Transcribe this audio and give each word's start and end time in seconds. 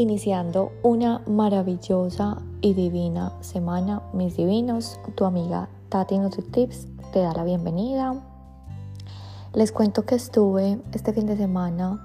iniciando 0.00 0.72
una 0.82 1.22
maravillosa 1.26 2.38
y 2.62 2.72
divina 2.72 3.34
semana, 3.42 4.02
mis 4.14 4.34
divinos. 4.34 4.98
Tu 5.14 5.26
amiga 5.26 5.68
Tati 5.90 6.16
Tips 6.50 6.88
te 7.12 7.20
da 7.20 7.34
la 7.34 7.44
bienvenida. 7.44 8.14
Les 9.52 9.72
cuento 9.72 10.06
que 10.06 10.14
estuve 10.14 10.80
este 10.92 11.12
fin 11.12 11.26
de 11.26 11.36
semana 11.36 12.00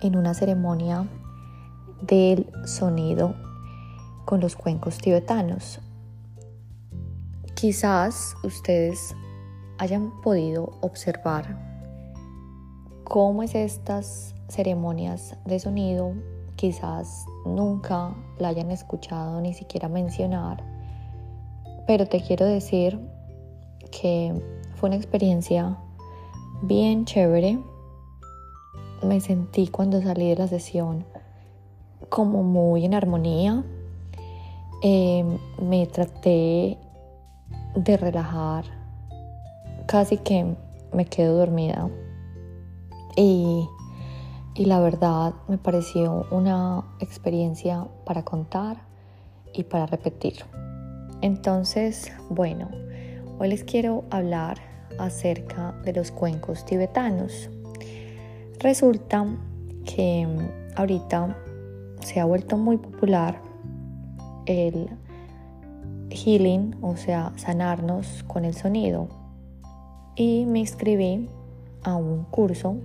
en 0.00 0.16
una 0.16 0.32
ceremonia 0.32 1.08
del 2.02 2.48
sonido 2.66 3.34
con 4.24 4.38
los 4.40 4.54
cuencos 4.54 4.98
tibetanos. 4.98 5.80
Quizás 7.54 8.36
ustedes 8.44 9.16
hayan 9.78 10.20
podido 10.22 10.78
observar 10.82 11.58
cómo 13.02 13.42
es 13.42 13.56
estas 13.56 14.36
ceremonias 14.48 15.36
de 15.44 15.58
sonido 15.58 16.14
quizás 16.56 17.26
nunca 17.44 18.14
la 18.38 18.48
hayan 18.48 18.70
escuchado 18.70 19.40
ni 19.40 19.54
siquiera 19.54 19.88
mencionar, 19.88 20.62
pero 21.86 22.06
te 22.06 22.20
quiero 22.20 22.46
decir 22.46 22.98
que 23.90 24.34
fue 24.76 24.88
una 24.88 24.96
experiencia 24.96 25.76
bien 26.62 27.04
chévere. 27.04 27.58
Me 29.02 29.20
sentí 29.20 29.68
cuando 29.68 30.00
salí 30.00 30.30
de 30.30 30.36
la 30.36 30.48
sesión 30.48 31.04
como 32.08 32.42
muy 32.42 32.84
en 32.84 32.94
armonía. 32.94 33.64
Em, 34.82 35.38
me 35.60 35.86
traté 35.86 36.78
de 37.74 37.96
relajar, 37.96 38.64
casi 39.86 40.18
que 40.18 40.54
me 40.92 41.04
quedo 41.06 41.38
dormida. 41.38 41.88
Y 43.16 43.66
y 44.54 44.66
la 44.66 44.78
verdad 44.78 45.34
me 45.48 45.58
pareció 45.58 46.26
una 46.30 46.84
experiencia 47.00 47.86
para 48.06 48.24
contar 48.24 48.82
y 49.52 49.64
para 49.64 49.86
repetir. 49.86 50.44
Entonces, 51.22 52.12
bueno, 52.30 52.68
hoy 53.38 53.48
les 53.48 53.64
quiero 53.64 54.04
hablar 54.10 54.58
acerca 54.98 55.72
de 55.84 55.92
los 55.92 56.12
cuencos 56.12 56.64
tibetanos. 56.64 57.50
Resulta 58.60 59.26
que 59.84 60.26
ahorita 60.76 61.36
se 62.00 62.20
ha 62.20 62.24
vuelto 62.24 62.56
muy 62.56 62.76
popular 62.76 63.40
el 64.46 64.88
healing, 66.10 66.76
o 66.80 66.96
sea, 66.96 67.32
sanarnos 67.36 68.22
con 68.28 68.44
el 68.44 68.54
sonido. 68.54 69.08
Y 70.14 70.46
me 70.46 70.60
inscribí 70.60 71.28
a 71.82 71.96
un 71.96 72.24
curso 72.24 72.76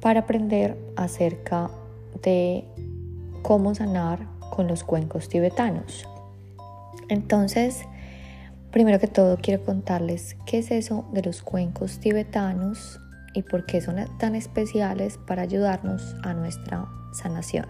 para 0.00 0.20
aprender 0.20 0.76
acerca 0.96 1.70
de 2.22 2.64
cómo 3.42 3.74
sanar 3.74 4.26
con 4.50 4.68
los 4.68 4.84
cuencos 4.84 5.28
tibetanos. 5.28 6.08
Entonces, 7.08 7.84
primero 8.70 8.98
que 8.98 9.06
todo 9.06 9.38
quiero 9.40 9.64
contarles 9.64 10.36
qué 10.46 10.58
es 10.58 10.70
eso 10.70 11.06
de 11.12 11.22
los 11.22 11.42
cuencos 11.42 11.98
tibetanos 11.98 13.00
y 13.34 13.42
por 13.42 13.66
qué 13.66 13.80
son 13.80 13.96
tan 14.18 14.34
especiales 14.34 15.18
para 15.26 15.42
ayudarnos 15.42 16.16
a 16.22 16.34
nuestra 16.34 16.86
sanación. 17.12 17.66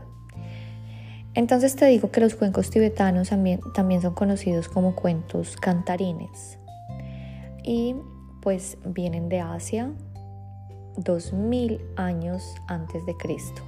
Entonces 1.35 1.77
te 1.77 1.87
digo 1.87 2.11
que 2.11 2.21
los 2.21 2.35
cuencos 2.35 2.71
tibetanos 2.71 3.29
también, 3.29 3.61
también 3.75 4.03
son 4.03 4.15
conocidos 4.15 4.69
como 4.69 4.97
cuentos 4.97 5.57
cantarines 5.57 6.59
y 7.63 7.95
pues 8.41 8.79
vienen 8.85 9.29
de 9.29 9.41
Asia, 9.41 9.93
2000 10.99 11.81
años 11.97 12.55
antes 12.67 13.05
de 13.07 13.17
Cristo. 13.17 13.63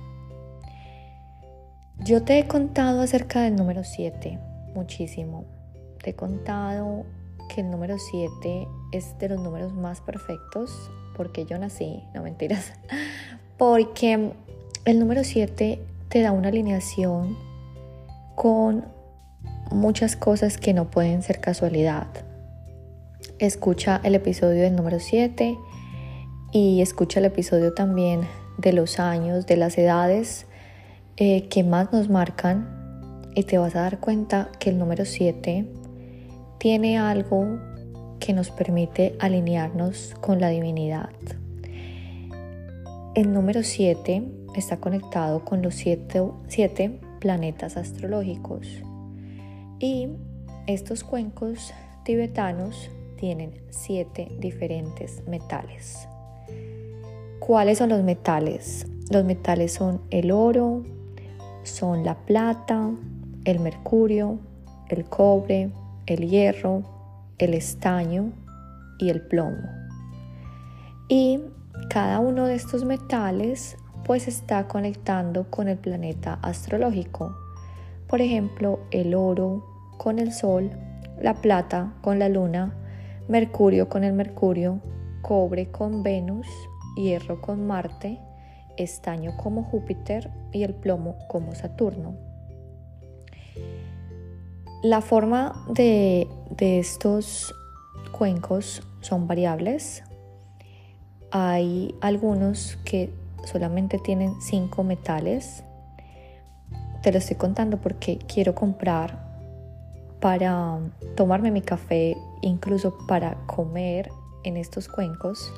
Yo 1.98 2.22
te 2.22 2.38
he 2.38 2.46
contado 2.46 3.02
acerca 3.02 3.42
del 3.42 3.56
número 3.56 3.84
7 3.84 4.38
muchísimo. 4.74 5.44
Te 6.02 6.10
he 6.10 6.14
contado 6.14 7.04
que 7.48 7.60
el 7.60 7.70
número 7.70 7.98
7 7.98 8.66
es 8.92 9.18
de 9.18 9.28
los 9.28 9.40
números 9.40 9.72
más 9.72 10.00
perfectos 10.00 10.90
porque 11.16 11.44
yo 11.44 11.58
nací, 11.58 12.02
no 12.14 12.22
mentiras, 12.22 12.72
porque 13.58 14.32
el 14.84 14.98
número 14.98 15.24
7 15.24 15.80
te 16.08 16.22
da 16.22 16.32
una 16.32 16.48
alineación 16.48 17.36
con 18.34 18.86
muchas 19.70 20.16
cosas 20.16 20.56
que 20.58 20.72
no 20.72 20.90
pueden 20.90 21.22
ser 21.22 21.40
casualidad. 21.40 22.06
Escucha 23.38 24.00
el 24.02 24.14
episodio 24.14 24.62
del 24.62 24.74
número 24.74 24.98
7 24.98 25.56
y 26.52 26.80
escucha 26.80 27.20
el 27.20 27.26
episodio 27.26 27.74
también 27.74 28.22
de 28.58 28.72
los 28.72 28.98
años, 28.98 29.46
de 29.46 29.56
las 29.56 29.78
edades 29.78 30.46
eh, 31.16 31.48
que 31.48 31.62
más 31.64 31.92
nos 31.92 32.08
marcan 32.08 33.22
y 33.34 33.44
te 33.44 33.58
vas 33.58 33.76
a 33.76 33.82
dar 33.82 34.00
cuenta 34.00 34.50
que 34.58 34.70
el 34.70 34.78
número 34.78 35.04
7 35.04 35.66
tiene 36.58 36.98
algo 36.98 37.58
que 38.18 38.32
nos 38.32 38.50
permite 38.50 39.16
alinearnos 39.18 40.14
con 40.20 40.40
la 40.40 40.48
divinidad. 40.48 41.10
El 43.14 43.32
número 43.32 43.62
7 43.62 44.22
está 44.56 44.78
conectado 44.78 45.44
con 45.44 45.62
los 45.62 45.74
7 45.74 47.00
planetas 47.20 47.76
astrológicos 47.76 48.66
y 49.78 50.08
estos 50.66 51.04
cuencos 51.04 51.72
tibetanos 52.04 52.90
tienen 53.16 53.62
7 53.70 54.36
diferentes 54.38 55.26
metales. 55.26 56.09
¿Cuáles 57.40 57.78
son 57.78 57.88
los 57.88 58.02
metales? 58.02 58.86
Los 59.10 59.24
metales 59.24 59.72
son 59.72 60.02
el 60.10 60.30
oro, 60.30 60.84
son 61.62 62.04
la 62.04 62.14
plata, 62.14 62.90
el 63.44 63.60
mercurio, 63.60 64.38
el 64.88 65.06
cobre, 65.06 65.70
el 66.04 66.28
hierro, 66.28 66.82
el 67.38 67.54
estaño 67.54 68.30
y 68.98 69.08
el 69.08 69.22
plomo. 69.22 69.56
Y 71.08 71.40
cada 71.88 72.18
uno 72.20 72.44
de 72.44 72.56
estos 72.56 72.84
metales 72.84 73.78
pues 74.04 74.28
está 74.28 74.68
conectando 74.68 75.50
con 75.50 75.66
el 75.66 75.78
planeta 75.78 76.38
astrológico. 76.42 77.34
Por 78.06 78.20
ejemplo, 78.20 78.80
el 78.90 79.14
oro 79.14 79.64
con 79.96 80.18
el 80.18 80.34
sol, 80.34 80.70
la 81.22 81.34
plata 81.34 81.94
con 82.02 82.18
la 82.18 82.28
luna, 82.28 82.74
mercurio 83.28 83.88
con 83.88 84.04
el 84.04 84.12
mercurio, 84.12 84.80
cobre 85.22 85.70
con 85.70 86.02
Venus, 86.02 86.46
hierro 87.00 87.40
con 87.40 87.66
Marte, 87.66 88.18
estaño 88.76 89.36
como 89.36 89.64
Júpiter 89.64 90.30
y 90.52 90.62
el 90.62 90.74
plomo 90.74 91.16
como 91.28 91.54
Saturno. 91.54 92.14
La 94.82 95.02
forma 95.02 95.66
de, 95.68 96.26
estos 96.58 97.54
cuencos 98.12 98.82
son 99.00 99.26
variables. 99.26 100.02
Hay 101.30 101.94
algunos 102.00 102.78
que 102.84 103.12
solamente 103.44 103.98
tienen 103.98 104.40
cinco 104.40 104.82
metales. 104.82 105.64
Te 107.02 107.12
lo 107.12 107.18
estoy 107.18 107.36
contando 107.36 107.76
porque 107.76 108.18
quiero 108.18 108.54
comprar 108.54 109.28
para 110.18 110.78
tomarme 111.14 111.50
mi 111.50 111.60
café, 111.62 112.16
incluso 112.40 112.96
para 113.06 113.34
comer 113.46 114.10
en 114.44 114.56
estos 114.56 114.88
cuencos 114.88 115.52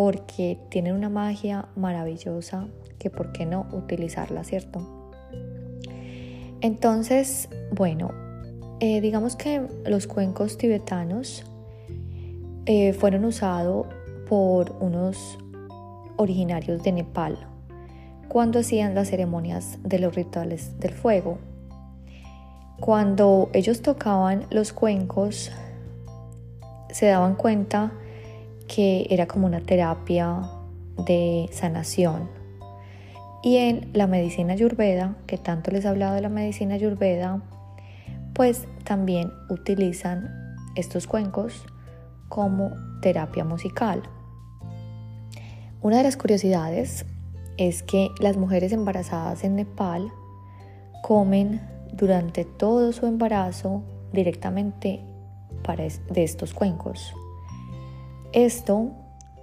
porque 0.00 0.56
tienen 0.70 0.94
una 0.94 1.10
magia 1.10 1.68
maravillosa 1.76 2.68
que 2.98 3.10
por 3.10 3.32
qué 3.32 3.44
no 3.44 3.66
utilizarla, 3.70 4.44
¿cierto? 4.44 4.80
Entonces, 6.62 7.50
bueno, 7.70 8.10
eh, 8.80 9.02
digamos 9.02 9.36
que 9.36 9.60
los 9.84 10.06
cuencos 10.06 10.56
tibetanos 10.56 11.44
eh, 12.64 12.94
fueron 12.94 13.26
usados 13.26 13.88
por 14.26 14.74
unos 14.80 15.38
originarios 16.16 16.82
de 16.82 16.92
Nepal 16.92 17.36
cuando 18.28 18.60
hacían 18.60 18.94
las 18.94 19.10
ceremonias 19.10 19.76
de 19.82 19.98
los 19.98 20.14
rituales 20.14 20.80
del 20.80 20.94
fuego. 20.94 21.36
Cuando 22.80 23.50
ellos 23.52 23.82
tocaban 23.82 24.46
los 24.48 24.72
cuencos, 24.72 25.52
se 26.88 27.04
daban 27.04 27.34
cuenta 27.34 27.92
que 28.72 29.08
era 29.10 29.26
como 29.26 29.46
una 29.46 29.60
terapia 29.60 30.48
de 30.96 31.48
sanación. 31.52 32.28
Y 33.42 33.56
en 33.56 33.90
la 33.94 34.06
medicina 34.06 34.52
ayurveda, 34.52 35.16
que 35.26 35.38
tanto 35.38 35.72
les 35.72 35.84
he 35.84 35.88
hablado 35.88 36.14
de 36.14 36.20
la 36.20 36.28
medicina 36.28 36.74
ayurveda, 36.76 37.42
pues 38.32 38.68
también 38.84 39.32
utilizan 39.48 40.30
estos 40.76 41.08
cuencos 41.08 41.64
como 42.28 42.70
terapia 43.02 43.44
musical. 43.44 44.02
Una 45.82 45.96
de 45.96 46.04
las 46.04 46.16
curiosidades 46.16 47.06
es 47.56 47.82
que 47.82 48.10
las 48.20 48.36
mujeres 48.36 48.72
embarazadas 48.72 49.42
en 49.42 49.56
Nepal 49.56 50.12
comen 51.02 51.60
durante 51.92 52.44
todo 52.44 52.92
su 52.92 53.06
embarazo 53.06 53.82
directamente 54.12 55.00
de 56.12 56.24
estos 56.24 56.52
cuencos. 56.52 57.14
Esto 58.32 58.92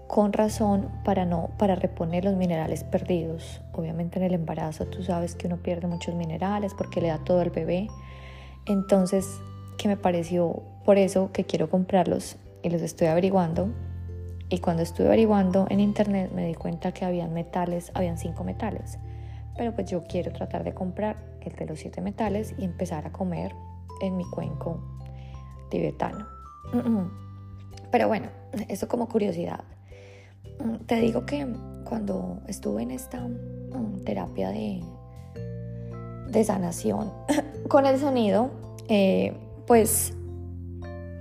con 0.08 0.32
razón 0.32 0.90
para 1.04 1.26
no 1.26 1.50
para 1.58 1.76
reponer 1.76 2.24
los 2.24 2.36
minerales 2.36 2.84
perdidos. 2.86 3.62
Obviamente 3.74 4.20
en 4.20 4.26
el 4.26 4.34
embarazo 4.34 4.86
tú 4.86 5.04
sabes 5.04 5.36
que 5.36 5.48
uno 5.48 5.58
pierde 5.58 5.88
muchos 5.88 6.16
minerales 6.16 6.74
porque 6.74 7.02
le 7.02 7.10
da 7.10 7.18
todo 7.20 7.42
al 7.42 7.50
bebé. 7.50 7.88
Entonces, 8.66 9.42
que 9.78 9.88
me 9.88 9.98
pareció 9.98 10.64
por 10.86 10.98
eso 10.98 11.32
que 11.32 11.46
quiero 11.46 11.70
comprarlos 11.70 12.38
y 12.64 12.70
los 12.70 12.82
estoy 12.82 13.08
averiguando. 13.08 13.70
Y 14.50 14.60
cuando 14.60 14.84
estuve 14.84 15.08
averiguando 15.08 15.68
en 15.70 15.82
internet 15.82 16.32
me 16.34 16.46
di 16.46 16.56
cuenta 16.56 16.94
que 16.94 17.04
habían 17.04 17.34
metales, 17.34 17.92
habían 17.94 18.18
cinco 18.18 18.46
metales. 18.46 18.98
Pero 19.58 19.74
pues 19.74 19.90
yo 19.90 20.04
quiero 20.04 20.32
tratar 20.32 20.64
de 20.64 20.74
comprar 20.74 21.18
el 21.42 21.54
de 21.54 21.66
los 21.66 21.80
siete 21.80 22.00
metales 22.00 22.56
y 22.58 22.64
empezar 22.64 23.06
a 23.06 23.12
comer 23.12 23.54
en 24.02 24.16
mi 24.16 24.24
cuenco 24.30 24.80
tibetano. 25.70 26.26
Pero 27.92 28.08
bueno, 28.08 28.28
eso 28.68 28.88
como 28.88 29.08
curiosidad. 29.08 29.64
Mm, 30.64 30.86
te 30.86 31.00
digo 31.00 31.26
que 31.26 31.48
cuando 31.84 32.40
estuve 32.48 32.84
en 32.84 32.92
esta 32.92 33.20
mm, 33.20 34.04
terapia 34.06 34.50
de, 34.50 34.82
de 36.30 36.44
sanación 36.44 37.12
con 37.68 37.86
el 37.86 38.00
sonido, 38.00 38.50
eh, 38.88 39.34
pues 39.66 40.14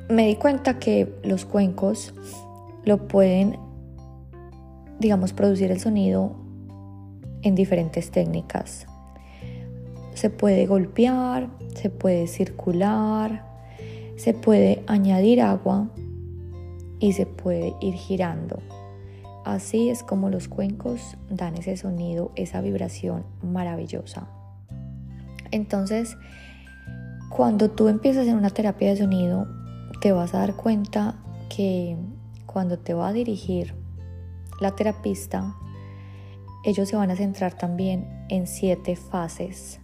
me 0.08 0.26
di 0.26 0.36
cuenta 0.36 0.78
que 0.78 1.12
los 1.24 1.44
cuencos 1.44 2.14
lo 2.84 3.08
pueden, 3.08 3.58
digamos, 5.00 5.32
producir 5.32 5.70
el 5.70 5.80
sonido 5.80 6.36
en 7.42 7.54
diferentes 7.54 8.10
técnicas. 8.10 8.86
Se 10.14 10.30
puede 10.30 10.66
golpear, 10.66 11.48
se 11.74 11.90
puede 11.90 12.26
circular, 12.26 13.44
se 14.16 14.32
puede 14.32 14.82
añadir 14.86 15.42
agua 15.42 15.88
y 16.98 17.12
se 17.12 17.26
puede 17.26 17.74
ir 17.80 17.94
girando. 17.94 18.58
Así 19.44 19.90
es 19.90 20.02
como 20.02 20.28
los 20.28 20.48
cuencos 20.48 21.16
dan 21.30 21.56
ese 21.56 21.76
sonido, 21.76 22.32
esa 22.34 22.60
vibración 22.60 23.24
maravillosa. 23.42 24.28
Entonces, 25.52 26.16
cuando 27.30 27.70
tú 27.70 27.88
empiezas 27.88 28.26
en 28.26 28.36
una 28.36 28.50
terapia 28.50 28.90
de 28.90 28.96
sonido, 28.96 29.46
te 30.00 30.12
vas 30.12 30.34
a 30.34 30.38
dar 30.38 30.54
cuenta 30.56 31.14
que 31.48 31.96
cuando 32.44 32.78
te 32.78 32.94
va 32.94 33.08
a 33.08 33.12
dirigir 33.12 33.74
la 34.60 34.72
terapista, 34.74 35.54
ellos 36.64 36.88
se 36.88 36.96
van 36.96 37.10
a 37.10 37.16
centrar 37.16 37.54
también 37.54 38.26
en 38.28 38.46
siete 38.46 38.96
fases. 38.96 39.80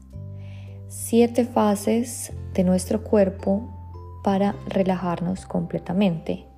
Siete 0.89 1.45
fases 1.45 2.33
de 2.55 2.65
nuestro 2.65 3.05
cuerpo 3.05 3.69
para 4.25 4.55
relajarnos 4.67 5.47
completamente. 5.47 6.52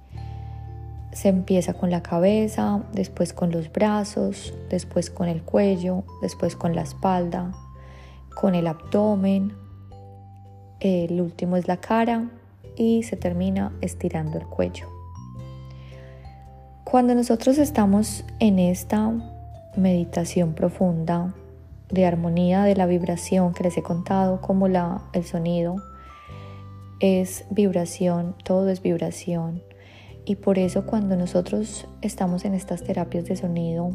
Se 1.15 1.29
empieza 1.29 1.73
con 1.73 1.91
la 1.91 2.03
cabeza, 2.03 2.83
después 2.93 3.33
con 3.33 3.51
los 3.51 3.73
brazos, 3.73 4.53
después 4.69 5.09
con 5.09 5.29
el 5.29 5.43
cuello, 5.43 6.05
después 6.21 6.57
con 6.57 6.75
la 6.75 6.83
espalda, 6.83 7.53
con 8.35 8.55
el 8.55 8.67
abdomen, 8.67 9.55
el 10.81 11.21
último 11.21 11.57
es 11.57 11.67
la 11.67 11.79
cara 11.79 12.29
y 12.77 13.05
se 13.05 13.17
termina 13.17 13.73
estirando 13.81 14.39
el 14.39 14.47
cuello. 14.47 14.87
Cuando 16.85 17.15
nosotros 17.15 17.59
estamos 17.59 18.25
en 18.41 18.59
esta 18.59 19.11
meditación 19.77 20.53
profunda 20.55 21.35
de 21.91 22.07
armonía 22.07 22.65
de 22.65 22.77
la 22.77 22.87
vibración 22.87 23.55
que 23.55 23.65
les 23.65 23.77
he 23.79 23.83
contado, 23.83 24.41
como 24.41 24.69
la, 24.69 25.03
el 25.13 25.25
sonido 25.25 25.77
es 27.01 27.45
vibración, 27.51 28.35
todo 28.45 28.69
es 28.69 28.83
vibración 28.83 29.63
y 30.27 30.37
por 30.37 30.59
eso 30.59 30.87
cuando 30.87 31.17
nosotros 31.17 31.87
estamos 32.01 32.45
en 32.45 32.55
estas 32.55 32.83
terapias 32.83 33.27
de 33.27 33.37
sonido, 33.37 33.91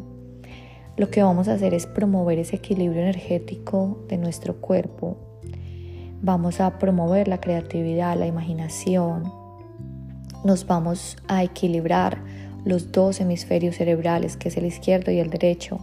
lo 0.96 1.10
que 1.10 1.22
vamos 1.22 1.48
a 1.48 1.54
hacer 1.54 1.74
es 1.74 1.86
promover 1.86 2.38
ese 2.38 2.56
equilibrio 2.56 3.02
energético 3.02 4.04
de 4.08 4.18
nuestro 4.18 4.60
cuerpo. 4.60 5.16
Vamos 6.22 6.60
a 6.60 6.78
promover 6.78 7.26
la 7.26 7.40
creatividad, 7.40 8.16
la 8.16 8.26
imaginación. 8.26 9.32
Nos 10.44 10.66
vamos 10.66 11.16
a 11.26 11.42
equilibrar 11.42 12.22
los 12.64 12.92
dos 12.92 13.20
hemisferios 13.20 13.76
cerebrales, 13.76 14.36
que 14.36 14.50
es 14.50 14.56
el 14.56 14.66
izquierdo 14.66 15.10
y 15.10 15.18
el 15.18 15.30
derecho. 15.30 15.80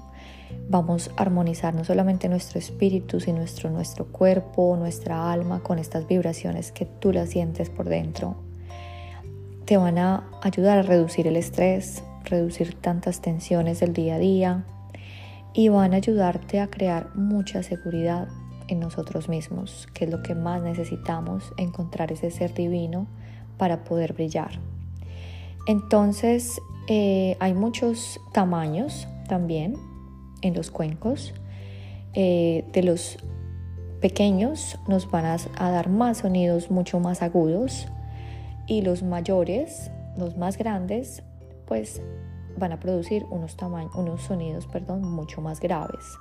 Vamos 0.69 1.11
a 1.17 1.23
armonizar 1.23 1.73
no 1.73 1.83
solamente 1.83 2.29
nuestro 2.29 2.59
espíritu, 2.59 3.19
sino 3.19 3.39
nuestro, 3.39 3.69
nuestro 3.69 4.05
cuerpo, 4.11 4.77
nuestra 4.77 5.31
alma 5.31 5.61
con 5.61 5.79
estas 5.79 6.07
vibraciones 6.07 6.71
que 6.71 6.85
tú 6.85 7.11
las 7.11 7.29
sientes 7.29 7.69
por 7.69 7.89
dentro 7.89 8.46
te 9.67 9.75
van 9.75 9.97
a 9.97 10.23
ayudar 10.41 10.77
a 10.77 10.81
reducir 10.81 11.27
el 11.27 11.35
estrés, 11.35 12.01
reducir 12.23 12.73
tantas 12.79 13.19
tensiones 13.19 13.81
del 13.81 13.91
día 13.91 14.15
a 14.15 14.17
día 14.17 14.65
y 15.53 15.67
van 15.67 15.93
a 15.93 15.97
ayudarte 15.97 16.61
a 16.61 16.67
crear 16.67 17.13
mucha 17.15 17.61
seguridad 17.63 18.29
en 18.69 18.79
nosotros 18.79 19.27
mismos, 19.27 19.89
que 19.93 20.05
es 20.05 20.11
lo 20.11 20.23
que 20.23 20.35
más 20.35 20.63
necesitamos, 20.63 21.51
encontrar 21.57 22.13
ese 22.13 22.31
ser 22.31 22.53
divino 22.53 23.07
para 23.57 23.83
poder 23.83 24.13
brillar. 24.13 24.51
Entonces, 25.67 26.61
eh, 26.87 27.35
hay 27.41 27.53
muchos 27.53 28.21
tamaños 28.31 29.05
también 29.27 29.75
en 30.43 30.53
los 30.53 30.71
cuencos. 30.71 31.33
Eh, 32.13 32.63
de 32.71 32.83
los 32.83 33.17
pequeños 33.99 34.79
nos 34.87 35.11
van 35.11 35.25
a 35.25 35.71
dar 35.71 35.89
más 35.89 36.19
sonidos 36.19 36.71
mucho 36.71 37.01
más 37.01 37.21
agudos 37.21 37.87
y 38.67 38.81
los 38.81 39.01
mayores, 39.01 39.89
los 40.17 40.37
más 40.37 40.57
grandes, 40.57 41.23
pues 41.65 42.01
van 42.57 42.71
a 42.71 42.79
producir 42.79 43.25
unos, 43.29 43.55
unos 43.95 44.21
sonidos 44.21 44.67
perdón, 44.67 45.01
mucho 45.01 45.41
más 45.41 45.59
graves. 45.59 46.17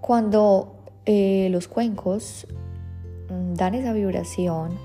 Cuando 0.00 0.76
eh, 1.04 1.48
los 1.50 1.68
cuencos 1.68 2.46
mm, 3.30 3.54
dan 3.54 3.74
esa 3.74 3.92
vibración, 3.92 4.78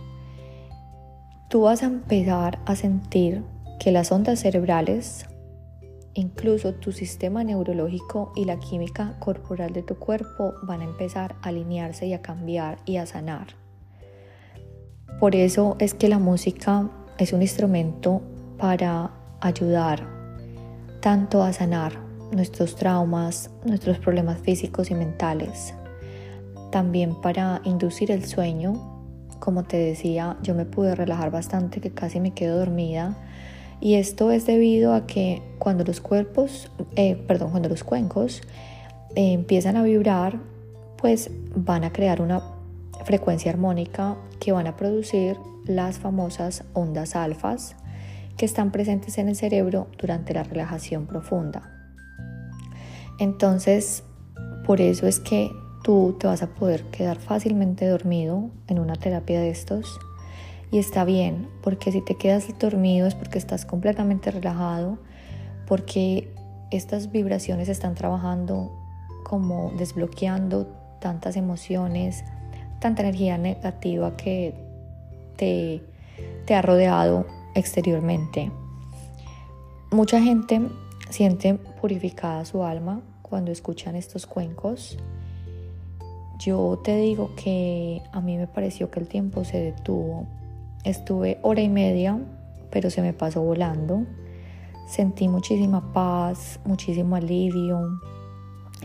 tú 1.49 1.61
vas 1.61 1.83
a 1.83 1.85
empezar 1.85 2.59
a 2.65 2.75
sentir 2.75 3.43
que 3.79 3.91
las 3.91 4.11
ondas 4.11 4.39
cerebrales, 4.39 5.25
incluso 6.13 6.73
tu 6.73 6.91
sistema 6.91 7.43
neurológico 7.43 8.31
y 8.35 8.45
la 8.45 8.59
química 8.59 9.17
corporal 9.19 9.73
de 9.73 9.83
tu 9.83 9.95
cuerpo 9.95 10.53
van 10.63 10.81
a 10.81 10.85
empezar 10.85 11.35
a 11.41 11.49
alinearse 11.49 12.07
y 12.07 12.13
a 12.13 12.21
cambiar 12.21 12.79
y 12.85 12.97
a 12.97 13.05
sanar. 13.05 13.62
Por 15.19 15.35
eso 15.35 15.75
es 15.79 15.93
que 15.93 16.09
la 16.09 16.19
música 16.19 16.89
es 17.17 17.33
un 17.33 17.41
instrumento 17.41 18.21
para 18.57 19.11
ayudar 19.41 20.05
tanto 21.01 21.43
a 21.43 21.51
sanar 21.51 21.93
nuestros 22.31 22.75
traumas, 22.75 23.49
nuestros 23.65 23.99
problemas 23.99 24.39
físicos 24.41 24.89
y 24.89 24.95
mentales, 24.95 25.73
también 26.71 27.15
para 27.21 27.61
inducir 27.63 28.11
el 28.11 28.25
sueño. 28.25 28.73
Como 29.39 29.63
te 29.63 29.77
decía, 29.77 30.37
yo 30.41 30.55
me 30.55 30.65
pude 30.65 30.95
relajar 30.95 31.29
bastante, 31.29 31.81
que 31.81 31.91
casi 31.91 32.19
me 32.19 32.31
quedo 32.31 32.57
dormida. 32.57 33.17
Y 33.81 33.95
esto 33.95 34.31
es 34.31 34.45
debido 34.45 34.93
a 34.93 35.05
que 35.05 35.41
cuando 35.59 35.83
los 35.83 35.99
cuerpos, 35.99 36.71
eh, 36.95 37.15
perdón, 37.27 37.51
cuando 37.51 37.67
los 37.69 37.83
cuencos 37.83 38.41
eh, 39.15 39.33
empiezan 39.33 39.75
a 39.75 39.83
vibrar, 39.83 40.39
pues 40.97 41.29
van 41.53 41.83
a 41.83 41.91
crear 41.91 42.21
una 42.21 42.41
frecuencia 43.05 43.51
armónica 43.51 44.17
que 44.39 44.51
van 44.51 44.67
a 44.67 44.75
producir 44.75 45.37
las 45.65 45.99
famosas 45.99 46.63
ondas 46.73 47.15
alfas 47.15 47.75
que 48.37 48.45
están 48.45 48.71
presentes 48.71 49.17
en 49.17 49.29
el 49.29 49.35
cerebro 49.35 49.87
durante 49.97 50.33
la 50.33 50.43
relajación 50.43 51.05
profunda. 51.05 51.69
Entonces, 53.19 54.03
por 54.65 54.81
eso 54.81 55.07
es 55.07 55.19
que 55.19 55.51
tú 55.83 56.15
te 56.19 56.27
vas 56.27 56.41
a 56.41 56.47
poder 56.47 56.83
quedar 56.85 57.19
fácilmente 57.19 57.85
dormido 57.87 58.49
en 58.67 58.79
una 58.79 58.95
terapia 58.95 59.39
de 59.39 59.49
estos. 59.49 59.99
Y 60.71 60.79
está 60.79 61.05
bien, 61.05 61.47
porque 61.61 61.91
si 61.91 62.01
te 62.01 62.15
quedas 62.15 62.47
dormido 62.57 63.05
es 63.05 63.13
porque 63.13 63.37
estás 63.37 63.65
completamente 63.65 64.31
relajado, 64.31 64.97
porque 65.67 66.33
estas 66.71 67.11
vibraciones 67.11 67.69
están 67.69 67.93
trabajando 67.93 68.71
como 69.23 69.71
desbloqueando 69.77 70.65
tantas 70.99 71.35
emociones, 71.35 72.23
tanta 72.83 73.01
energía 73.01 73.37
negativa 73.37 74.17
que 74.17 74.53
te, 75.37 75.81
te 76.45 76.53
ha 76.53 76.61
rodeado 76.61 77.25
exteriormente. 77.55 78.51
Mucha 79.89 80.21
gente 80.21 80.61
siente 81.09 81.53
purificada 81.53 82.43
su 82.43 82.61
alma 82.61 82.99
cuando 83.21 83.53
escuchan 83.53 83.95
estos 83.95 84.25
cuencos. 84.25 84.97
Yo 86.39 86.81
te 86.83 86.97
digo 86.97 87.31
que 87.37 88.01
a 88.11 88.19
mí 88.19 88.35
me 88.35 88.47
pareció 88.47 88.91
que 88.91 88.99
el 88.99 89.07
tiempo 89.07 89.45
se 89.45 89.59
detuvo. 89.61 90.27
Estuve 90.83 91.39
hora 91.41 91.61
y 91.61 91.69
media, 91.69 92.19
pero 92.69 92.89
se 92.89 93.01
me 93.01 93.13
pasó 93.13 93.41
volando. 93.41 94.03
Sentí 94.89 95.29
muchísima 95.29 95.93
paz, 95.93 96.59
muchísimo 96.65 97.15
alivio, 97.15 97.79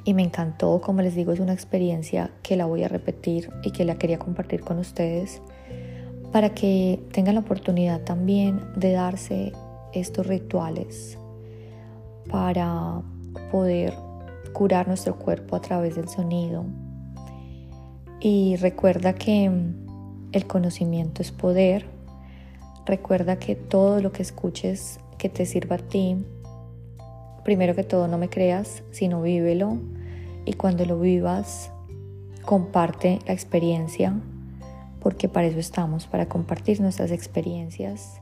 y 0.05 0.14
me 0.14 0.23
encantó, 0.23 0.81
como 0.81 1.02
les 1.02 1.14
digo, 1.14 1.33
es 1.33 1.40
una 1.40 1.52
experiencia 1.52 2.31
que 2.43 2.57
la 2.57 2.67
voy 2.67 2.85
a 2.85 2.88
repetir 2.88 3.50
y 3.62 3.71
que 3.71 3.85
la 3.85 3.97
quería 3.97 4.19
compartir 4.19 4.61
con 4.61 4.78
ustedes 4.78 5.40
para 6.33 6.50
que 6.50 7.02
tengan 7.12 7.35
la 7.35 7.40
oportunidad 7.40 8.02
también 8.02 8.61
de 8.76 8.93
darse 8.93 9.52
estos 9.93 10.26
rituales 10.26 11.19
para 12.31 13.02
poder 13.50 13.95
curar 14.52 14.88
nuestro 14.88 15.17
cuerpo 15.17 15.57
a 15.57 15.61
través 15.61 15.97
del 15.97 16.09
sonido. 16.09 16.64
Y 18.21 18.57
recuerda 18.57 19.14
que 19.14 19.50
el 20.33 20.47
conocimiento 20.47 21.23
es 21.23 21.31
poder. 21.31 21.87
Recuerda 22.85 23.38
que 23.38 23.55
todo 23.55 24.00
lo 24.00 24.12
que 24.12 24.23
escuches 24.23 24.99
que 25.19 25.28
te 25.28 25.47
sirva 25.47 25.76
a 25.76 25.78
ti, 25.78 26.17
primero 27.49 27.75
que 27.75 27.83
todo 27.83 28.09
no 28.09 28.19
me 28.19 28.28
creas, 28.28 28.83
sino 28.90 29.23
vívelo. 29.23 29.78
Y 30.45 30.52
cuando 30.52 30.85
lo 30.85 31.00
vivas, 31.00 31.73
comparte 32.45 33.21
la 33.26 33.33
experiencia, 33.33 34.12
porque 35.00 35.31
para 35.31 35.47
eso 35.47 35.59
estamos, 35.59 36.07
para 36.07 36.28
compartir 36.28 36.78
nuestras 36.83 37.11
experiencias. 37.11 38.21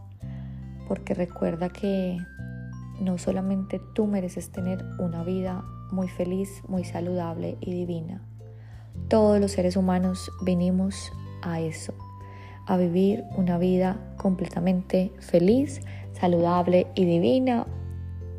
Porque 0.86 1.12
recuerda 1.12 1.70
que 1.70 2.18
no 3.00 3.18
solamente 3.18 3.80
tú 3.96 4.06
mereces 4.06 4.50
tener 4.50 4.84
una 5.00 5.24
vida 5.24 5.64
muy 5.90 6.06
feliz, 6.06 6.62
muy 6.68 6.84
saludable 6.84 7.58
y 7.60 7.72
divina. 7.72 8.22
Todos 9.08 9.40
los 9.40 9.50
seres 9.50 9.76
humanos 9.76 10.30
venimos 10.42 11.10
a 11.42 11.60
eso, 11.60 11.94
a 12.64 12.76
vivir 12.76 13.24
una 13.36 13.58
vida 13.58 14.14
completamente 14.18 15.10
feliz, 15.18 15.80
saludable 16.12 16.86
y 16.94 17.06
divina 17.06 17.66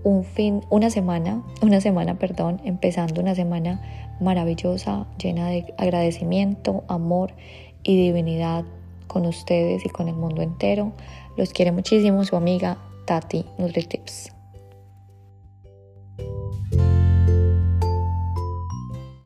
un 0.08 0.24
fin, 0.24 0.64
una 0.70 0.90
semana, 0.90 1.44
una 1.62 1.82
semana, 1.82 2.18
perdón, 2.18 2.62
empezando 2.64 3.20
una 3.20 3.36
semana 3.36 3.82
maravillosa, 4.22 5.06
llena 5.22 5.50
de 5.50 5.74
agradecimiento, 5.78 6.86
amor 6.88 7.34
y 7.84 7.98
divinidad 8.02 8.64
con 9.08 9.26
ustedes 9.26 9.86
y 9.86 9.90
con 9.90 10.08
el 10.08 10.16
mundo 10.16 10.42
entero. 10.42 10.94
Los 11.36 11.52
quiere 11.52 11.74
muchísimo 11.74 12.24
su 12.24 12.38
amiga 12.38 12.78
Tati 13.06 13.46
NutriTips. 13.58 14.32